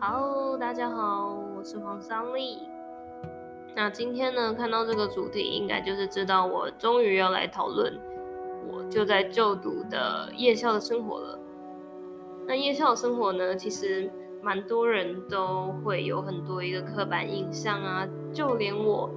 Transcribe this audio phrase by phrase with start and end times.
[0.00, 2.68] 好大家好，我是黄桑丽。
[3.74, 7.98] 那今天呢，看到这个主题，应该就是知道我终于要来讨论
[8.70, 11.36] 我就在就读的夜校的生活了。
[12.46, 14.08] 那夜校的生活呢，其实
[14.40, 19.10] 蛮多人都会有很多一个刻板印象啊，就连我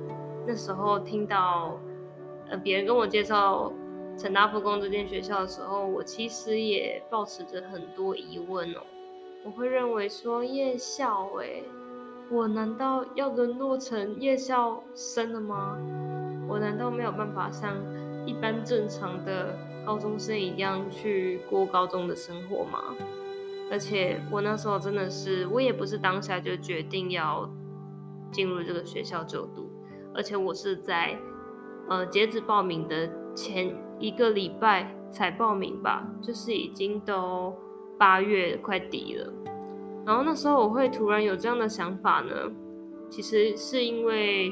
[0.48, 1.80] 那时候听到
[2.50, 3.72] 呃别人跟我介绍
[4.18, 8.82] 成大附工这间学校的时候，我其实也抱持着很多疑问哦。
[9.44, 11.64] 我会认为说夜校，诶，
[12.30, 15.78] 我难道要沦落成夜校生了吗？
[16.48, 17.76] 我难道没有办法像
[18.26, 22.96] 一般正常的高中生一样去过高中的生活吗？
[23.72, 27.50] 而且我那时候真的是，我也不是当下就决定要
[28.32, 29.72] 进入这个学校就读，
[30.14, 31.18] 而且我是在
[31.90, 37.56] 呃截止报名的前一个礼拜才报名吧，就是已经都。
[38.02, 39.32] 八月快底了，
[40.04, 42.34] 然后那时候我会突然有这样的想法呢，
[43.12, 44.52] 其实是因为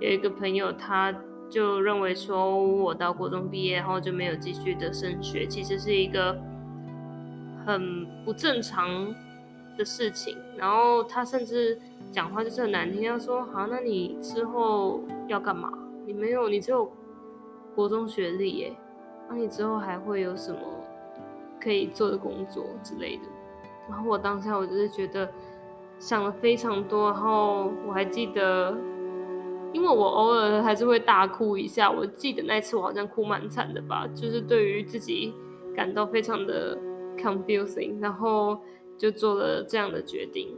[0.00, 1.14] 有一个朋友，他
[1.48, 6.36] 就认为说我到国中毕业，然后就没有继续的升学，其实是一个
[7.64, 9.14] 很不正常
[9.78, 10.36] 的事情。
[10.56, 11.78] 然后他甚至
[12.10, 15.72] 讲话就是很难听，他说：“好，那你之后要干嘛？
[16.08, 16.90] 你没有，你只有
[17.76, 18.76] 国中学历耶，
[19.28, 20.58] 那你之后还会有什么？”
[21.62, 23.24] 可以做的工作之类的，
[23.88, 25.30] 然后我当下我就是觉得
[25.98, 28.74] 想了非常多，然后我还记得，
[29.74, 35.34] 因为我偶尔还是会大哭一下，我记得那次我好像哭蛮惨的吧，就是对于自己
[35.76, 36.78] 感到非常的
[37.18, 38.58] confusing，然后
[38.96, 40.48] 就做了这样的决定，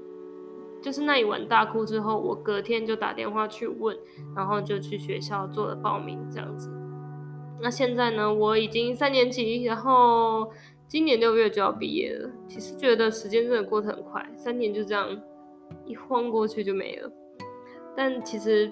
[0.81, 3.99] 就是那一晚大哭之后，我隔天就打电话去问，
[4.37, 6.71] 然后就去学校做了报名这样子。
[7.61, 10.53] 那现在呢，我已经三年级，然后。
[10.93, 15.09] 今年六月就要毕业了，其实觉得时间真的过得很快，三年就这样
[15.87, 17.11] 一晃过去就没了。
[17.97, 18.71] 但其实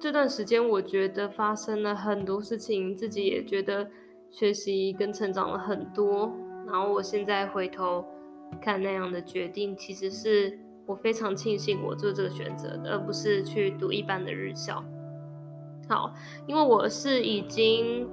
[0.00, 3.86] 这段时间，我觉得发生了很多事情，自己也觉得
[4.30, 6.32] 学习跟成长了很多。
[6.66, 8.02] 然后我现在回头
[8.62, 14.82] 看那样的决定，其实是我非常庆幸我做这个选择，而不是去读一般的日校。
[15.86, 16.14] 好，
[16.46, 18.08] 因为我是已经。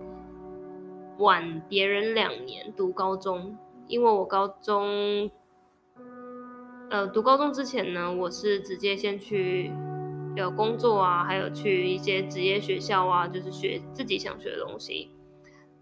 [1.20, 5.32] 晚别人两年读高中，因为我高中，
[6.90, 9.72] 呃，读高中之前呢，我是直接先去
[10.36, 15.10] 有工作啊，还有去一些职业学校啊，就是学自己想学的东西。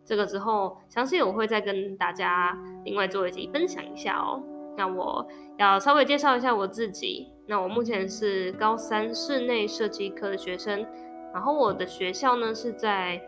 [0.05, 4.43] 这个之后详细我会再跟大家另外做一集分享一下哦。
[4.77, 5.25] 那我
[5.57, 7.31] 要稍微介绍一下我自己。
[7.47, 10.85] 那我目前是高三室内设计科的学生，
[11.33, 13.19] 然后我的学校呢是在。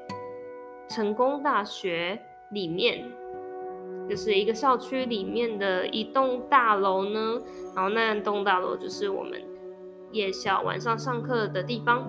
[0.88, 2.20] 成功大学
[2.52, 3.04] 里面，
[4.08, 7.42] 就是一个校区里面的一栋大楼呢，
[7.76, 9.42] 然后那栋大楼就是我们
[10.12, 12.08] 夜校晚上上课的地方。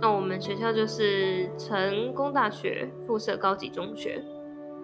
[0.00, 4.22] 那我们学校就是成功大学附设高级中学，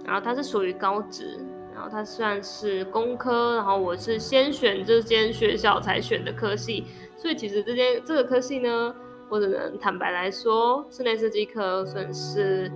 [0.06, 1.38] 然后它是属于高职，
[1.74, 6.86] 然后它算是工科，然后我是先选这间学校才选的科系，
[7.16, 8.94] 所以其实这间这个科系呢。
[9.30, 12.70] 或者能坦白来说，室内设计科算是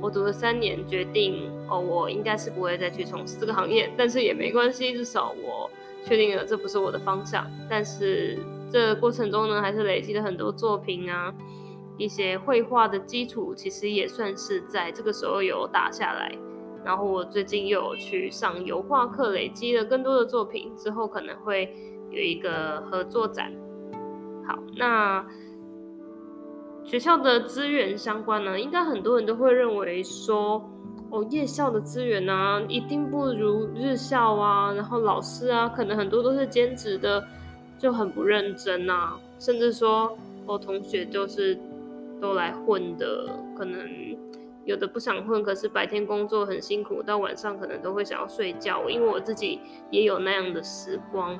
[0.00, 5.70] 我读了三年，决定哦，我应该是不会再去从事这个行业，但是也没关系，至少我
[6.04, 7.44] 确定了这不是我的方向。
[7.68, 8.38] 但是
[8.72, 11.34] 这过程中呢，还是累积了很多作品啊，
[11.98, 16.34] 一些绘画的基础，其实也算是在这个时候有打下来。
[16.84, 21.70] 然后我最近又有去上油画课，累积了更多的作品，之后可能会
[22.10, 23.52] 有一个合作展。
[24.46, 25.26] 好，那。
[26.88, 30.66] 学校的资源相关呢，应该很多人都会认为说，
[31.10, 37.22] 哦，夜校的资源呢，一定不如日校啊，然后老师啊，可能很多都是兼职的，
[37.76, 40.16] 就很不认真啊，甚至说，
[40.46, 41.58] 哦，同学就是
[42.22, 43.86] 都来混的，可能
[44.64, 49.60] 有的不想混，可是白天工作很辛苦，到晚上可能都会想要睡觉，因为我自己
[49.90, 51.38] 也有那样的时光，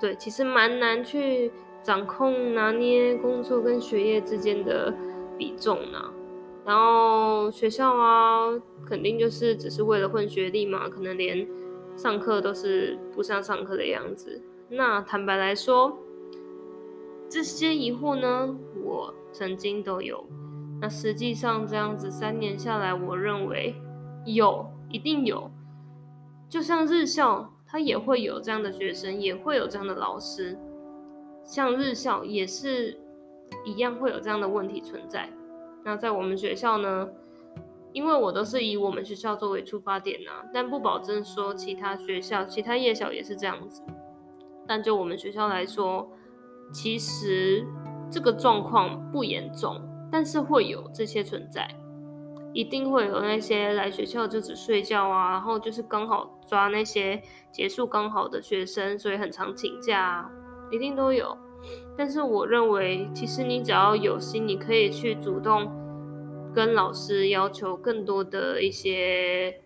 [0.00, 1.52] 对，其实蛮难去。
[1.84, 4.92] 掌控拿捏工作跟学业之间的
[5.36, 6.10] 比重呢，
[6.64, 8.48] 然后学校啊，
[8.88, 11.46] 肯定就是只是为了混学历嘛，可能连
[11.94, 14.42] 上课都是不上上课的样子。
[14.70, 15.98] 那坦白来说，
[17.28, 20.24] 这些疑惑呢，我曾经都有。
[20.80, 23.74] 那实际上这样子三年下来，我认为
[24.24, 25.50] 有，一定有。
[26.48, 30.58] 就像日校，他也会有这样的学生，也会有这样的老师。
[31.44, 32.98] 像日校也是
[33.64, 35.30] 一样会有这样的问题存在。
[35.84, 37.08] 那在我们学校呢，
[37.92, 43.82] 因为我都是以我们学校作为出发点啊，但不保证说其他学校、其他夜校也是这样子。
[44.66, 46.10] 但就我们学校来说，
[46.72, 47.66] 其实
[48.10, 49.78] 这个状况不严重，
[50.10, 51.68] 但是会有这些存在，
[52.54, 60.30] 一定会有那些来学校就只睡觉啊，然后就是刚好抓那些结束刚好的学生，所以很常请假啊，
[60.74, 61.36] 一定都有。
[61.96, 65.70] 但是我认为，其实你只要有心，你可以去主动
[66.54, 69.60] 跟老师要求更多的一些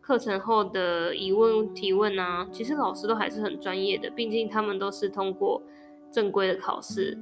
[0.00, 2.46] 课程后的疑问提问啊。
[2.52, 5.60] 其实老师都还是很专业的，毕竟他们都是通过
[6.12, 7.18] 正规的考试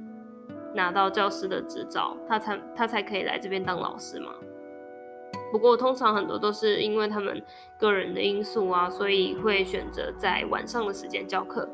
[0.75, 4.31] 拿到教师的执照，他才他才可以来这边当老师嘛。
[5.51, 7.41] 不过通常很多都是因为他们
[7.79, 11.67] 个人的因素啊，所以会选择在晚上的时间教课。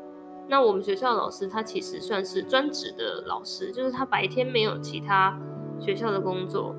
[0.48, 5.36] 那我们学校老师，他其实算是专职的老师，就是他白天没有其他
[5.80, 6.74] 学校的工作，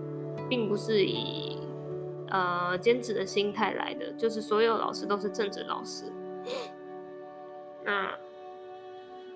[0.48, 1.60] 并不是以
[2.30, 6.06] 呃兼职的心态来的，就是所有老师都是正职老师。
[7.84, 8.12] 那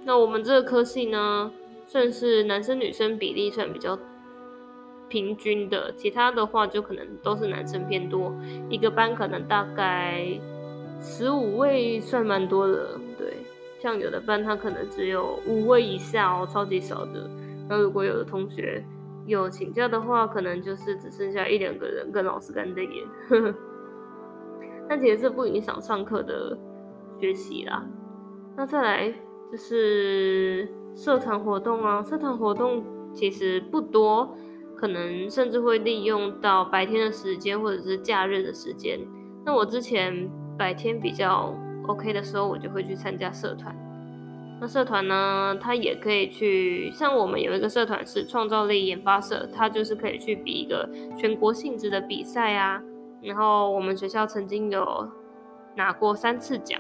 [0.06, 1.51] 那我们这个科系呢，
[1.86, 4.00] 算是男生女生比例算比较
[5.10, 8.33] 平均的，其他的话就可能都是男生偏多，
[8.69, 10.25] 一个班可能大概
[11.01, 13.36] 十五位，算蛮多的，对。
[13.81, 17.28] 像有的班他可能只有五位以下哦，超级少的。
[17.68, 18.83] 那如果有的同学
[19.25, 23.04] 有请假的话，可能就是只剩下一两个人跟老师干瞪眼。
[24.88, 26.56] 但其实这不影响上课的
[27.19, 27.83] 学习啦。
[28.56, 29.12] 那再来
[29.51, 32.83] 就是社团活动啊，社团活动
[33.16, 34.38] 其实不多，
[34.75, 39.00] 可能甚至会利用到白天的时间或者是假日的时间。
[39.44, 41.51] 那我之前白天比较。
[41.91, 43.75] OK 的时候，我就会去参加社团。
[44.59, 52.81] 那社团呢，它也可以去，像我们有一个社团是创造力研发社，它就是可以去比一个全国性质的比赛啊。
[53.21, 55.09] 然后我们学校曾经有
[55.75, 56.79] 拿过三次奖，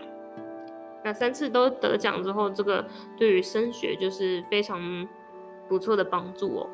[1.03, 2.85] 那三次都得奖之后，这个
[3.17, 5.07] 对于升学就是非常
[5.67, 6.69] 不错的帮助哦。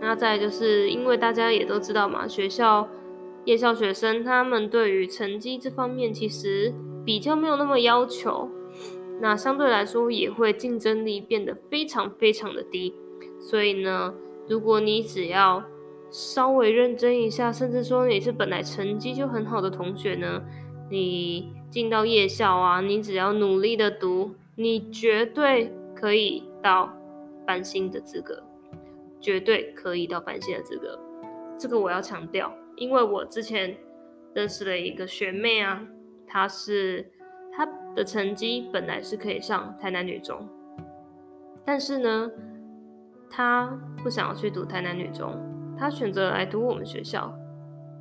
[0.00, 2.86] 那再就是因为大家也都知道嘛，学校
[3.44, 6.74] 夜校学生他们对于成绩这方面其实。
[7.04, 8.48] 比较没有那么要求，
[9.20, 12.94] 那相对来说也会竞争力变得非常非常的低。
[13.38, 14.14] 所以呢，
[14.48, 15.62] 如果你只要
[16.10, 20.42] 稍微认真一下，甚至说你是本来成绩就很好的同学呢，
[20.90, 26.90] 你进到夜校啊，你只要努力的读，你绝对可以到
[27.46, 28.42] 班星的资格，
[29.20, 30.98] 绝对可以到班星的资格。
[31.58, 33.76] 这个我要强调，因为我之前
[34.34, 35.80] 认识了一个学妹啊。
[36.26, 37.08] 她是
[37.52, 40.48] 她的成绩本来是可以上台南女中，
[41.64, 42.28] 但是呢，
[43.30, 45.32] 她不想要去读台南女中，
[45.78, 47.32] 她选择来读我们学校，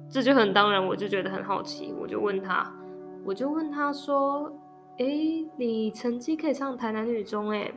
[0.10, 2.74] 这就很当然，我就觉得很好奇，我就问她，
[3.24, 4.52] 我就问她说
[4.98, 7.72] ：“诶，你成绩可以上台南女中，诶，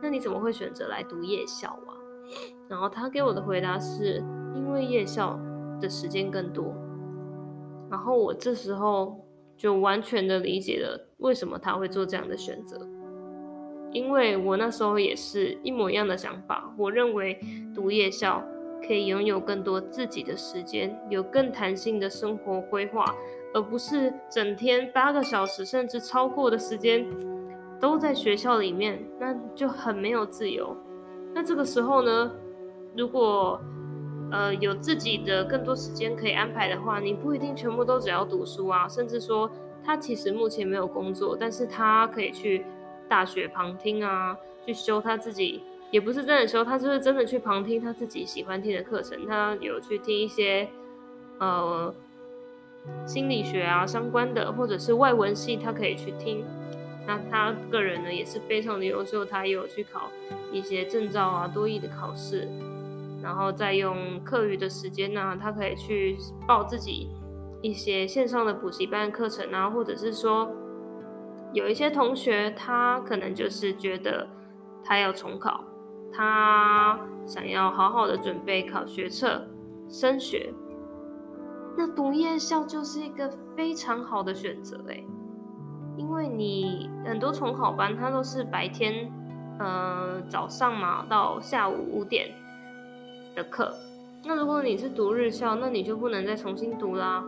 [0.00, 1.90] 那你怎么会选择来读夜校啊？”
[2.70, 4.22] 然后她给我的回答是
[4.54, 5.36] 因为夜校
[5.82, 6.72] 的时间更多，
[7.90, 9.18] 然后我这时候。
[9.54, 12.76] 就完全的理解了为什么他会做这样的选择，
[13.92, 16.74] 因为我那时候也是一模一样的想法。
[16.76, 17.38] 我认为
[17.72, 18.42] 读夜校
[18.84, 23.04] 可以拥有更多自己的时间，有更弹性的生活规划，
[23.54, 27.06] 而不是整天八个小时甚至超过的时间
[27.78, 30.76] 都在学校里面，那就很没有自由。
[31.32, 32.32] 那这个时候呢，
[32.96, 33.60] 如果
[34.32, 39.50] 呃，有自己的更多时间可以安排的话，你不一定全部都只要读书啊，甚至说
[39.84, 42.64] 他其实目前没有工作，但是他可以去
[43.10, 44.34] 大学旁听啊，
[44.64, 50.66] 去修他自己，也不是真的修，他就是真的去旁听他自己喜欢听的课程，他有去听一些
[51.38, 51.94] 呃
[53.04, 56.42] 心理学啊相关的，或者是外文系，他可以去听。
[57.06, 60.10] 那他个人呢也是非常的优秀，他也有去考
[60.50, 62.48] 一些证照啊，多益的考试。
[63.22, 67.08] 然后再用课余的时间呢、他可以去报自己
[67.62, 70.50] 一些线上的补习班课程啊，或者是说
[71.52, 74.28] 有一些同学他可能就是觉得
[74.84, 75.62] 他要重考，
[76.12, 79.46] 他想要好好的准备考学测
[79.88, 80.52] 升学，
[81.76, 85.06] 那读夜校就是一个非常好的选择诶，
[85.96, 89.08] 因为你很多重考班他都是白天，
[89.60, 92.34] 呃早上嘛到下午五点。
[93.34, 93.74] 的课，
[94.24, 97.24] 那如果你是读日校，那你就不能再重新读啦。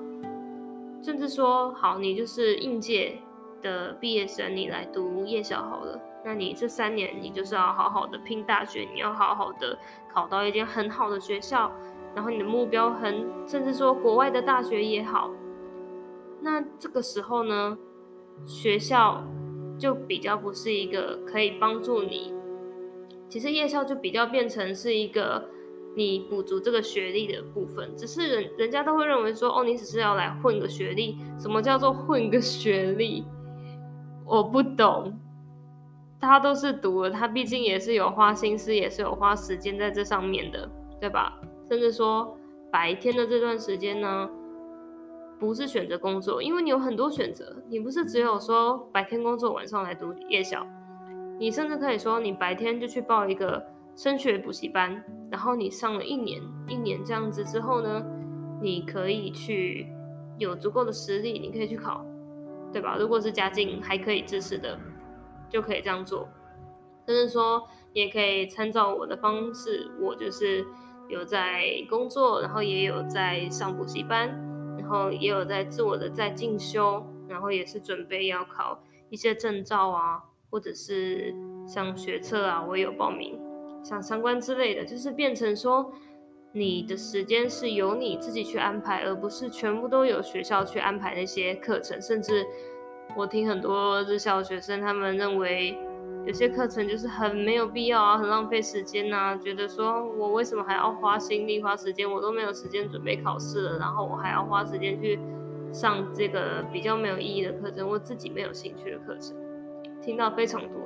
[1.02, 3.18] 甚至说，好，你就是应届
[3.60, 6.00] 的毕业生，你来读夜校好了。
[6.24, 9.78] 那你这三年，你就是要好好的拼大学，你要好好的
[10.12, 11.70] 考到一间很好的学校，
[12.14, 15.30] 然后你的目标很，甚至说国外的大学也好。
[16.40, 17.76] 那这个时候呢，
[18.46, 19.22] 学校
[19.78, 22.32] 就比较不是一个可以帮助你。
[23.28, 25.48] 其实夜校就比较变成是一个
[25.96, 31.18] 你补足这个学历的部分，只是人人家都会认为说，哦，你只是要来混个学历。
[31.38, 33.24] 什么叫做混个学历？
[34.26, 35.20] 我不懂。
[36.20, 40.66] 他都是读了，他毕竟也是有花心思，也是有花时间在这上面的，
[40.98, 41.38] 对吧？
[41.68, 42.34] 甚至说
[42.72, 44.26] 白天的这段时间呢，
[45.38, 50.66] 不是选择工作，因为你有很多选择，你不是只有说白天工作，晚上来读夜校，
[51.38, 53.62] 你甚至可以说你白天就去报一个
[53.96, 58.04] 升学补习班，然后你上了一年，一年这样子之后呢，
[58.60, 59.86] 你可以去
[60.38, 62.04] 有足够的实力，你可以去考，
[62.72, 62.96] 对吧？
[62.98, 64.78] 如果是家境还可以支持的。
[65.50, 66.28] 就可以这样做，
[67.06, 70.66] 甚至说也可以参照我的方式，我就是
[71.08, 74.28] 有在工作，然后也有在上补习班，
[74.76, 81.32] 然后也有在自我的在进修，然后也是准备要考一些证照啊，或者是
[81.68, 83.38] 像学测啊，我也有报名，
[83.84, 85.92] 像相关之类的，就是变成说
[86.50, 92.44] 你的时间是由你自己去安排，而不是全部都有学校去安排那些课程，甚至。
[93.16, 95.76] 我听很多日校学生，他们认为
[96.26, 105.20] 有些课程就是很没有必要啊，很浪费时间呐，觉得说我为什么还要花心力花时间，我都没有时间准备考试了，然后我还要花时间去
[105.70, 109.36] 上这个比较没有意义的课程，我自己没有兴趣的课程，
[110.00, 110.80] 听到非常多。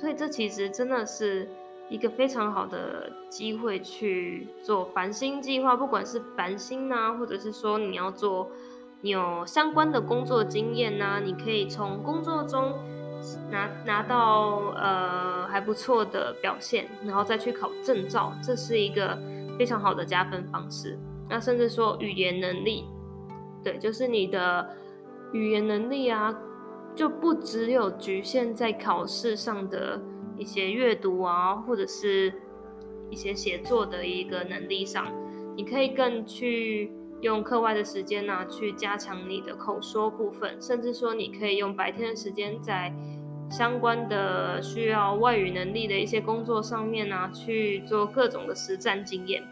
[0.00, 1.46] 所以这其实真的是
[1.90, 8.48] 一个非常好的机会去做繁星计划，不管是繁星啊，或者是说你要做。
[9.02, 12.74] 有相关的工作经验呢、啊，你可以从工作中
[13.50, 19.18] 拿拿到呃还不错的表现，然后再去考证照，这是一个
[19.58, 20.98] 非常好的加分方式。
[21.30, 22.84] 那甚至说语言能力，
[23.64, 24.68] 对，就是你的
[25.32, 26.38] 语言能力啊，
[26.94, 30.00] 就不只有局限在考试上的
[30.36, 32.32] 一些阅读啊，或者是
[33.10, 35.06] 一些写作的一个能力上，
[35.56, 36.92] 你可以更去。
[37.22, 42.90] 用课外的时间呢、去加强你的口说部分，甚至说你可以用白天的时间，在
[43.50, 49.42] 相关的需要外语能力的一些工作上面呢、去做各种的实战经验。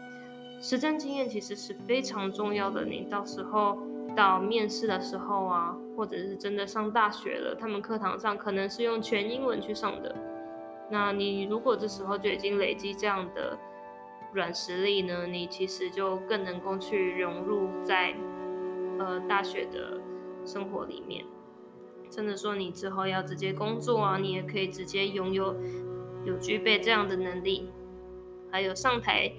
[0.59, 2.83] 实战经验其实是非常重要的。
[2.83, 3.77] 你到时候
[4.19, 10.13] 到面试的时候啊，或者是真的上大学了，他们课堂上可能是用全英文去上的。
[10.91, 13.57] 那你如果这时候就已经累积这样的。
[14.31, 18.13] 软实力呢，你其实就更能够去融入在
[18.99, 19.99] 呃大学的
[20.45, 21.25] 生活里面。
[22.11, 25.55] 甚至说你之后要直接工作啊，你也可以直接拥有
[26.25, 27.71] 有具备这样的能力。
[28.51, 29.31] 还有上台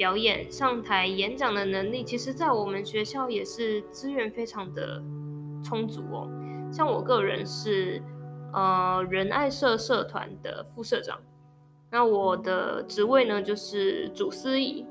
[0.00, 5.02] 表演、上台演讲的能力，其实在我们学校也是资源非常的
[5.62, 6.26] 充足哦。
[6.72, 8.02] 像我个人是
[8.54, 11.20] 呃仁爱社社团的副社长。
[11.90, 14.86] 那我的职位呢，就是主司仪，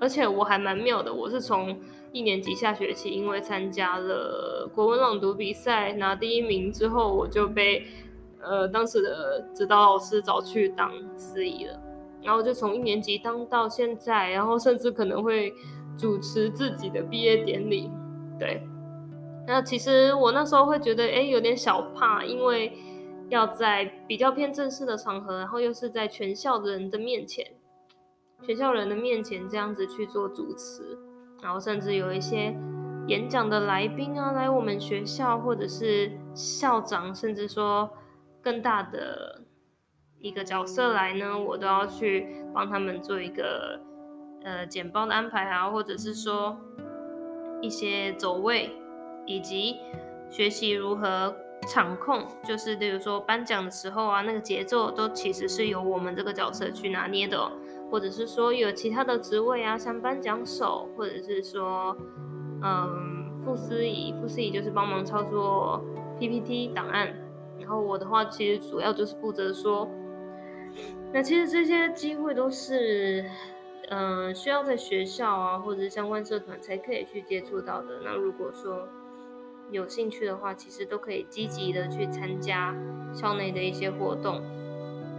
[0.00, 1.78] 而且我还蛮妙的，我是从
[2.10, 7.86] 一年级下学期，因为参加了国文朗读比赛拿第一名之后，我就被
[8.42, 11.80] 呃当时的指导老师找去当司仪了，
[12.22, 15.52] 然后就从一年级当到现在，然后甚至可能会
[15.96, 17.90] 主持自己的毕业典礼，
[18.38, 18.62] 对，
[19.46, 22.72] 那其实我那时候会觉得哎有点小怕，因为。
[23.30, 27.46] 要在比较偏正式的场合，然后又是在全校的人的面前，
[28.42, 30.96] 全校人的面前这样子去做主持，
[31.42, 32.56] 然后甚至有一些
[33.06, 37.90] 演讲的来宾啊，来我们学校，或者是校长，甚至说
[38.40, 39.42] 更大的
[40.20, 43.80] 一个角色来呢，我都要去帮他们做一个
[44.42, 46.56] 呃简报的安排啊，或者是说
[47.60, 48.70] 一些走位，
[49.26, 49.76] 以及
[50.30, 51.34] 学习如何。
[51.66, 57.50] 场控就是，例如说颁奖的时候啊，那个节奏都其实是由我们这个角色去拿捏的，
[57.90, 61.94] 或者是说有其他的职位啊，像颁奖手，或者是说，
[62.62, 65.84] 嗯，副司仪，副司仪就是帮忙操作
[66.20, 67.12] PPT 档案，
[67.58, 69.86] 然后我的话其实主要就是负责说，
[71.12, 73.24] 那其实这些机会都是，
[73.88, 78.00] 嗯，需要在学校啊或者相关社团才可以去接触到的。
[78.04, 78.86] 那如果说，
[79.70, 82.74] 有兴趣的话，其实都可以积极的去参加
[83.12, 84.42] 校内的一些活动，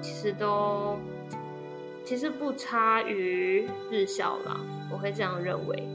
[0.02, 0.98] 其实都
[2.04, 4.60] 其实不差于日校啦，
[4.92, 5.88] 我会这样认为。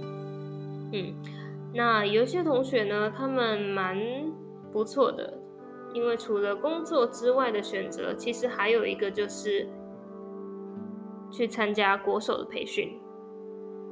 [0.92, 1.14] 嗯，
[1.73, 3.99] 那有一些同学呢，他们蛮
[4.71, 5.35] 不错的，
[5.95, 9.67] 因为除了工作之外的选择，其实还有一个就是
[11.31, 13.01] 去参加国手的培训，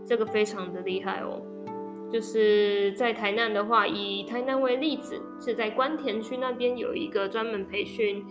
[0.04, 1.40] 这个非常的厉害哦。
[2.10, 8.22] 就是在台南的话，以台南为例子，是在关田区那边有一个专门培训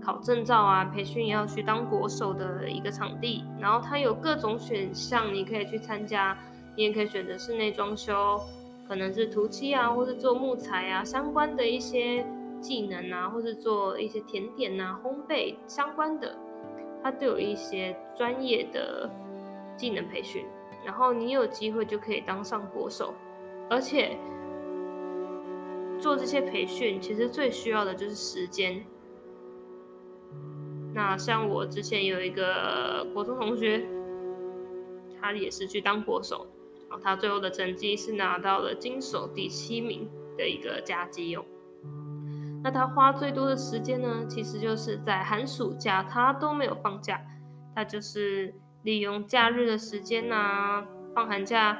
[0.00, 3.44] 考证照啊，培训要去当国手的一个场地。
[3.60, 6.38] 然后它有各种选项，你可以去参加，
[6.74, 8.40] 你也可以选择室内装修，
[8.88, 12.24] 可能是涂漆啊，或是做木材啊相关的一些
[12.60, 16.36] 技能啊，或是做一些甜点啊、烘焙相关的，
[17.02, 19.10] 它都有一些专业的
[19.76, 20.44] 技能培训。
[20.84, 23.12] 然后你有机会就可以当上国手，
[23.68, 24.16] 而且
[25.98, 28.84] 做这些培训其实最需要的就是时间。
[30.94, 33.84] 那像我之前有一个国中同学，
[35.20, 36.46] 他也是去当国手，
[36.88, 41.44] 然后他最后的成绩是拿到了金手第七名的一个佳绩哦。
[42.68, 47.18] 那他花最多的时间呢，其实就是在寒暑假他都没有放假，
[47.74, 48.54] 他就是。
[48.82, 51.76] 利用假日的时间啊，放寒假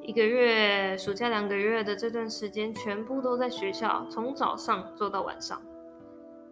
[0.00, 5.60] 一个月、暑假两个月的这段时间，全部都在学校，从早上做到晚上。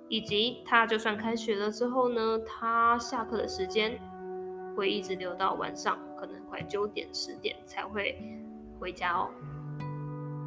[0.09, 3.99] 以及他就算开学了之后呢，他下课的时间
[4.77, 8.17] 会一直留到晚上，可能快九点、十点才会
[8.79, 9.31] 回家哦。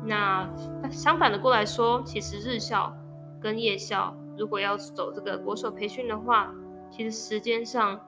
[0.05, 0.47] 那
[0.91, 2.95] 相反的过来说，其实日校
[3.41, 6.53] 跟夜校，如果要走这个国手培训的话，
[6.89, 7.99] 其实时间上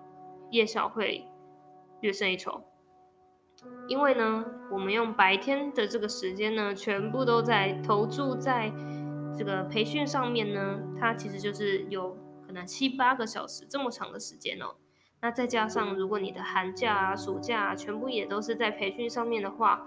[0.50, 1.28] 夜校会。
[2.02, 2.64] 略胜一筹，
[3.88, 8.74] 因为呢，我们用白天的这个时间呢，全部都在投注在
[9.38, 14.74] 这个培训上面呢，它其实就是有可能七八个小时这么长的时间哦。
[15.22, 19.86] 那再加上如果你的寒假啊、暑假啊，全部也都是在培训上面的话，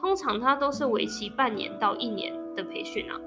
[0.00, 3.20] 通常它都是为期半年到一年的培训啊。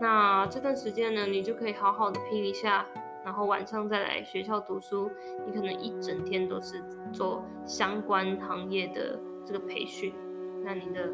[0.00, 2.86] 那这段时间呢，你就可以好好的拼一下。
[3.22, 5.10] 然后晚上再来学校读书，
[5.46, 10.14] 你可能一整天都是做相关行业的这个培训，
[10.64, 11.12] 那你的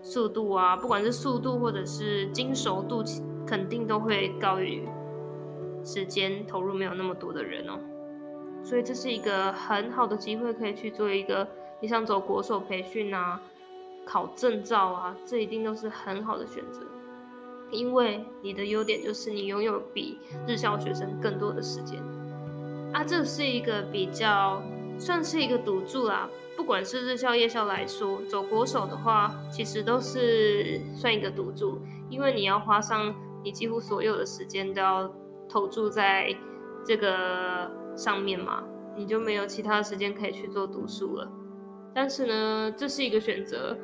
[0.00, 3.02] 速度啊，不管是速度或者是精熟度，
[3.44, 4.88] 肯定都会高于
[5.84, 7.80] 时间投入没有那么多的人哦。
[8.62, 11.46] 所以这是一个很好的机会，可以去做一个
[11.80, 13.42] 你想走国手培训啊，
[14.06, 16.82] 考证照啊，这一定都是很好的选择。
[17.70, 22.02] 因为你的优点就是你拥有比日校学生更多的时间，
[22.92, 24.62] 啊，这是一个比较
[24.98, 26.28] 算是一个赌注啦。
[26.56, 31.78] 不管是日校夜校来说，走国手的话，其实都是算一个赌注，
[32.08, 35.12] 因为你要花上你几乎所有的时间都要
[35.48, 36.34] 投注在
[36.84, 38.64] 这个上面嘛，
[38.96, 41.30] 你就没有其他的时间可以去做读书了。
[41.94, 43.76] 但是呢，这是一个选择。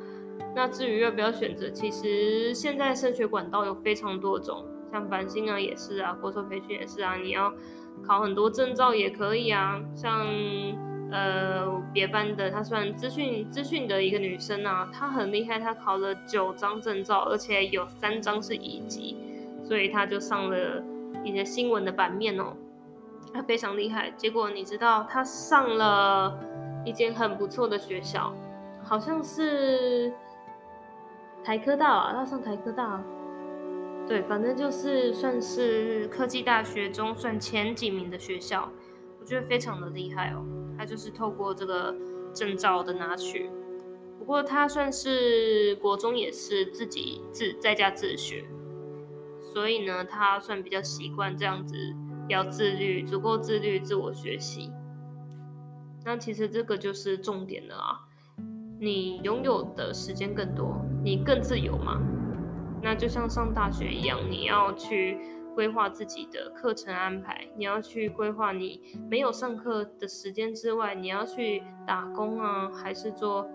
[0.55, 7.53] 那至于要不要选择，其实现在升学管道有非常多种，像繁星啊也是啊，国手培训也是啊，你要
[8.07, 9.81] 考很多证照也可以啊。
[9.93, 10.25] 像
[11.11, 19.17] 呃别班的，她算资讯资讯的一个女生啊，她很厉害，她考了九张证照，而且有三张是乙级，
[19.61, 20.81] 所以她就上了
[21.25, 22.53] 一些新闻的版面哦，
[23.33, 24.09] 她非常厉害。
[24.11, 26.39] 结果你知道，她上了
[26.85, 28.33] 一间很不错的学校，
[28.81, 30.13] 好像是。
[31.45, 33.03] 台科大啊，他上台科大，
[34.07, 38.67] 对，反正就是算是科技大学中算前几名的学校，
[39.19, 40.43] 我觉得非常的厉害哦。
[40.75, 41.95] 他就是透过这个
[42.33, 43.47] 证照的拿取，
[44.17, 48.43] 不过他算是国中也是自己自在家自学，
[49.53, 51.75] 所以呢，他算比较习惯这样子，
[52.27, 54.71] 要自律，足够自律，自我学习。
[56.03, 58.04] 那其实这个就是重点了啊。
[58.79, 62.01] 你拥有的时间更多，你更自由嘛？
[62.81, 65.17] 那就像上大学一样，你要去
[65.55, 73.49] 规划自己的课程安排，你要去规划你没有上课的时间之外，你要去打工啊，还是做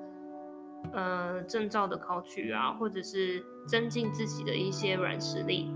[0.93, 5.71] 呃证照的考取啊，或者是增进自己的一些软实力，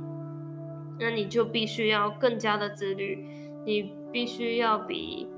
[0.98, 3.24] 那你就必须要更加的自律，
[3.66, 5.28] 你必须要比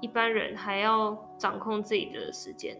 [0.00, 2.76] 一般人还要掌控自己的时间。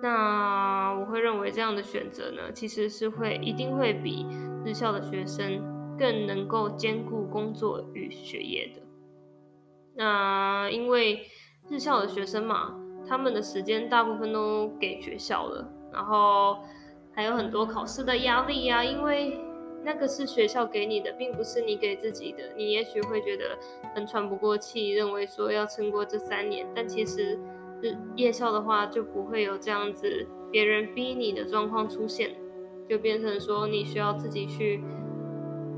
[0.00, 4.26] 那我会认为这样的选择呢，其实是会一定会比
[4.64, 8.82] 日校的学生更能够兼顾工作与学业的。
[9.94, 11.26] 那因为
[11.68, 12.74] 日校的学生嘛，
[13.08, 16.58] 他们的时间大部分都给学校了，然后
[17.12, 19.38] 还有很多考试的压力呀，因为
[19.84, 22.38] 那个是学校给你的，并不是你给自己的。
[22.56, 23.58] 你也许会觉得
[23.94, 27.38] 很喘不过气，认为说要撑过这三年，但其实。
[27.82, 32.34] 日夜校的话就不会有这样子别人逼你的状况出现，
[32.88, 34.82] 就变成说你需要自己去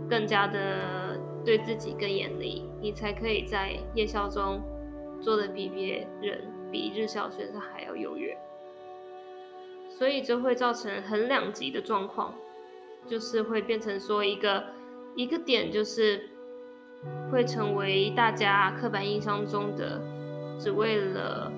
[0.08, 4.60] 更加的对自己更严厉，你才可以在夜校中
[5.20, 8.36] 做的比别人比日校学生还要优越。
[9.88, 12.32] 所以就会造成很两极的状况，
[13.06, 14.64] 就是会变成说一个
[15.16, 16.30] 一个点，就是
[17.30, 20.00] 会成为大家刻板印象中的
[20.58, 21.52] 只为了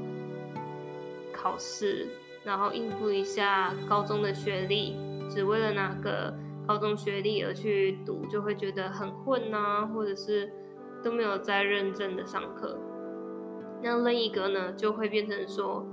[1.43, 2.07] 考试，
[2.45, 4.97] 然后应付一下高中的学历，
[5.29, 6.33] 只为了拿个
[6.67, 10.53] 高中学历而去读，就会觉得很混呐、啊，或者是
[11.03, 12.79] 都没有在认真的上课。
[13.83, 15.85] 那另一个呢，就会变成说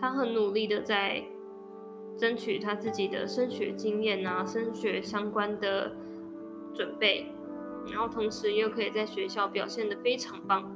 [0.00, 1.24] 他很努力的在。
[2.14, 5.90] 争取他自己的升学经验啊，升学相关的
[6.74, 7.32] 准备，
[7.90, 10.70] 然后同时又可以在学校表现得非常棒，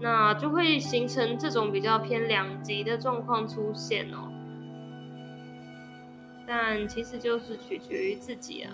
[0.00, 4.30] 那就会形成这种比较偏两极的状况出现哦。
[6.46, 8.70] 但其实就是取决于自己啊，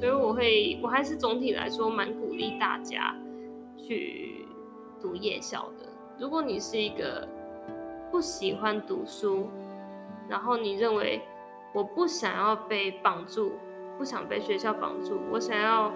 [0.00, 3.14] 所以我会，我还是总体来说蛮鼓励大家
[3.76, 4.46] 去
[5.00, 5.86] 读夜校的。
[6.18, 7.28] 如果你是一个
[8.10, 9.48] 不喜欢读书，
[10.28, 11.20] 然后你认为
[11.74, 13.52] 我不想要被绑住，
[13.98, 15.92] 不想被学校绑住，我想要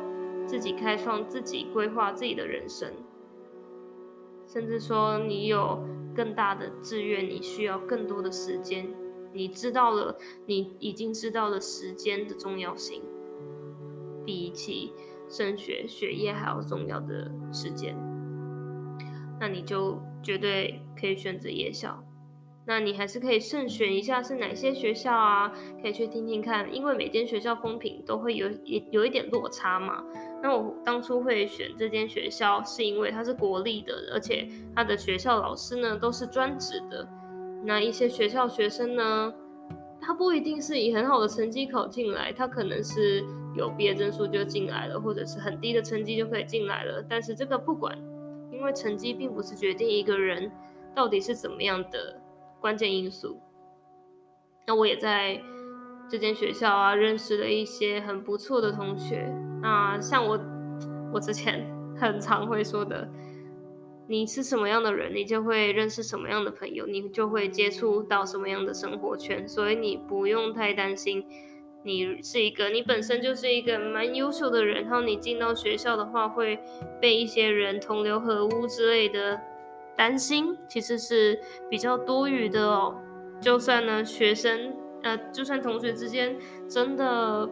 [0.47, 2.93] 自己开创、自己规划自己的人生，
[4.47, 5.79] 甚至说你有
[6.15, 8.89] 更大的志愿，你需要更多的时间，
[9.33, 13.03] 你知道了，你已经知道了时间的重要性，
[14.25, 14.93] 比起
[15.29, 17.97] 升学学业还要重要的时间，
[19.41, 22.03] 那你就绝对可以选择夜校。
[22.69, 30.05] 那你还是可以慎选一下是哪些学校啊，可以去听听看，因为每间学校风评都会有一有一点落差嘛。
[30.47, 37.05] 那我当初会选这间学校，是因为它是国立的，而且它的学校老师呢都是专职的。
[37.65, 39.35] 那一些学校学生呢，
[40.01, 43.25] 他不一定是以很好的成绩考进来，他可能是
[43.57, 47.05] 有毕业证书就进来了，或者是很低的成绩就可以进来了。
[47.11, 47.99] 但是这个不管，
[48.53, 50.49] 因为成绩并不是决定一个人
[50.95, 52.21] 到底是怎么样的。
[52.61, 53.37] 关键因素。
[54.65, 55.41] 那我也在
[56.09, 59.29] 这间学校啊，认识了一些很不错的同学。
[59.67, 60.39] 那像我，
[61.13, 61.67] 我之前
[61.99, 63.09] 很常会说的，
[64.07, 69.49] 你是什么样的人，你就会认识什么样的朋友，你就会接触到什么样的生活圈。
[69.49, 71.27] 所以你不用太担心，
[71.83, 76.61] 你是一个，你本身就是一个蛮优秀的人，然后你进到学校的话，会
[77.01, 79.41] 被一些人同流合污之类的。
[79.97, 82.95] 担心其实是比较多余的哦。
[83.41, 86.37] 就算呢，学生呃，就算同学之间
[86.69, 87.49] 真的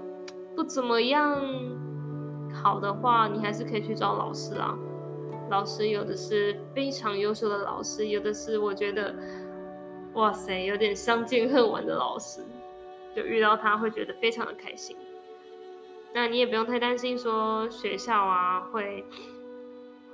[0.55, 1.43] 不怎么样
[2.65, 4.77] 好的话，你还是可以去找老师啊。
[5.51, 9.15] 老师有的是非常优秀的老师，有的是我觉得
[10.15, 12.41] 哇塞，有点相见恨晚的老师，
[13.15, 14.97] 就遇到他会觉得非常的开心。
[16.13, 19.05] 那你也不用太担心说学校啊会。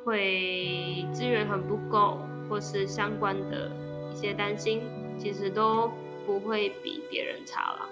[0.02, 2.16] 会资源很不够，
[2.48, 3.70] 或是相关的
[4.10, 4.80] 一些担心，
[5.18, 5.90] 其实都
[6.24, 7.86] 不会比别人差啦。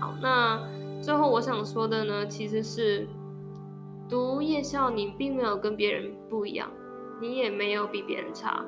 [0.00, 0.62] 好，那
[1.00, 3.06] 最后我想说的呢，其实是
[4.08, 6.70] 读夜校，你并没有跟别人不一样，
[7.20, 8.64] 你也没有比别人差，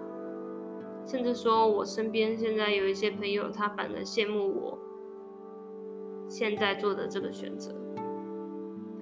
[1.07, 4.79] 甚至说我身边现在有一些朋友，他反而羡慕我
[6.27, 7.75] 现在做的这个选择，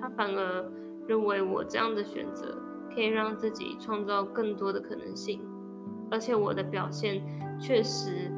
[0.00, 0.72] 他反而
[1.06, 2.56] 认为我这样的选择。
[2.92, 5.40] 可以让自己创造更多的可能性，
[6.10, 7.22] 而且我的表现
[7.60, 8.28] 确实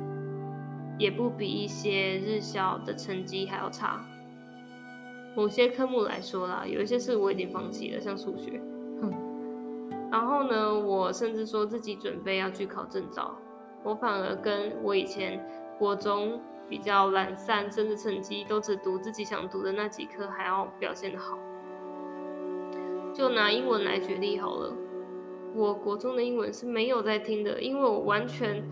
[0.99, 4.05] 也不比一些日校的成绩还要差。
[5.35, 8.61] 某些科目来说啦，有一些是我已经放弃了，像数学。
[9.01, 9.13] 哼。
[10.11, 13.35] 然后呢，我甚至说自己准备要去考证照，
[13.83, 15.43] 我反而跟我以前
[15.79, 21.39] 国中比较懒散，甚至成绩都只读自己想读的那几科还要表现得好。
[23.15, 24.75] 就拿英文来举例好了，
[25.55, 28.63] 我国中的英文是没有在听的，因为我完全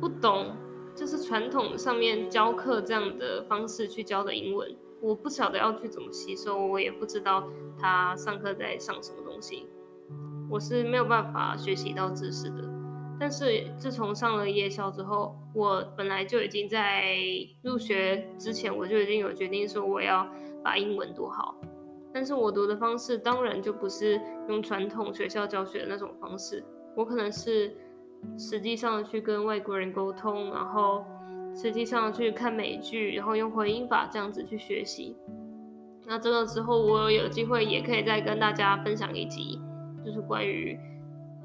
[0.00, 0.54] 不懂，
[0.94, 7.46] 就是传统上面教课这样的方式去教的英文，我不晓得要去怎么吸收，我也不知道
[7.78, 9.68] 他上课在上什么东西，
[10.48, 12.64] 我是没有办法学习到知识的。
[13.20, 17.18] 但是自从上了夜校之后，我本来就已经在
[17.62, 20.26] 入学之前，我就已经有决定说我要
[20.62, 21.54] 把英文读好。
[22.10, 26.64] 但是我读的方式当然就不是用传统学校教学的那种方式，
[26.96, 27.76] 我可能是
[28.38, 31.04] 实际上去跟外国人沟通，然后
[31.54, 35.16] 实际上去看美剧，然后用回音法这样子去学习。
[36.06, 39.60] 那这个之后我有机会也可以再跟大家分享一集，
[40.04, 40.78] 就是关于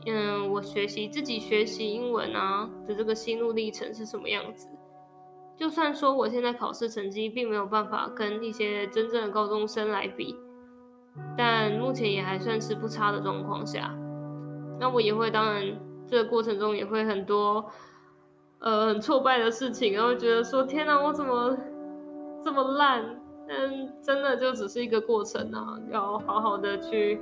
[0.06, 4.68] 嗯我学习自己学习英文啊的这个心路历程是什么样子。
[5.56, 10.36] 就算说我现在考试成绩并没有办法跟一些真正的高中生来比。
[11.38, 13.94] 但目前也还算是不差的状况下，
[14.80, 15.66] 那我也会，当然
[16.08, 17.66] 这个过程中也会很多
[18.60, 21.58] 呃很挫败的事情，然后觉得说天哪，我怎么
[22.44, 23.04] 这么烂？
[23.48, 23.58] 但
[24.02, 27.20] 真的就只是一个过程啊，要好好的去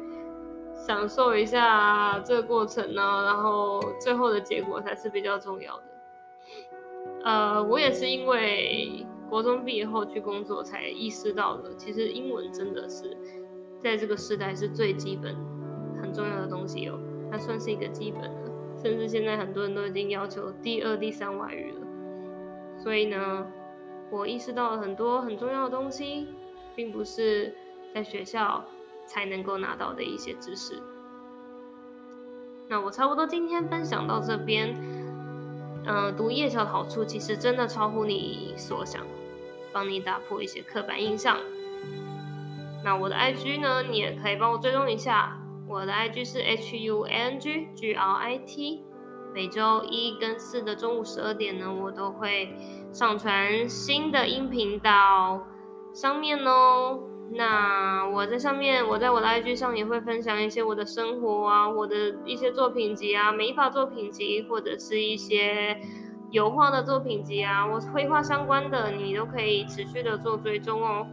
[0.76, 5.84] 享受一下这个过程呢，然后最后的结果才是比较重要的。
[7.23, 13.17] 呃，我也是因为国中毕业后去工作，才意识到了，其实英文真的是
[13.80, 15.34] 在这个时代是最基本、
[16.02, 17.00] 很重要的东西哦。
[17.32, 18.47] 它算是一个基本的，
[18.82, 21.88] 甚至现在很多人都已经要求第二、第三外语了。
[22.80, 23.48] 所以呢，
[24.12, 26.28] 我意识到了很多很重要的东西，
[26.76, 27.54] 并不是
[27.94, 28.63] 在学校
[29.06, 30.76] 才能够拿到的一些知识。
[32.70, 34.76] 那我差不多今天分享到这边。
[35.90, 39.02] 嗯、呃，读夜校的好处其实真的超乎你所想，
[39.72, 41.38] 帮你打破一些刻板印象。
[42.84, 45.38] 那我的 IG 呢，你也可以帮我追踪一下。
[45.69, 48.84] 我的 IG 是 H U N G G R I T，
[49.34, 52.56] 每周一跟四的中午十二点呢，我都会
[52.93, 55.45] 上传新的音频到
[55.93, 56.97] 上面哦。
[57.34, 65.77] 那我在上面，我在我的 IG 上也会分享一些我的生活啊，我的一些作品集啊，美发作品集，或者是一些
[66.32, 71.06] 油画的作品集啊，我绘画相关的，你都可以持续的做追踪哦。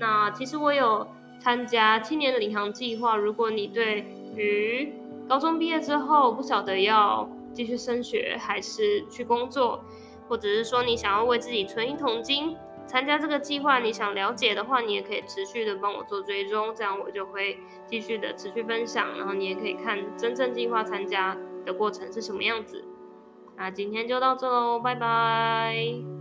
[0.00, 1.06] 那其实我有。
[1.38, 3.16] 参加青年领航计划。
[3.16, 4.04] 如果你对
[4.36, 4.92] 于
[5.28, 9.84] 高中毕业之后不晓得要继续升学还是去工作，
[10.28, 22.84] 或者是说你想要为自己存一桶金，参加这个计划，你想了解的话，你也可以持续的帮我做追踪，这样我就会继续的持续分享，然后你也可以看真正计划参加的过程是什么样子。
[23.56, 26.17] 那今天就到这喽，拜拜。